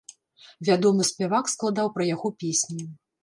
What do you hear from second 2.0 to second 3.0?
яго песні.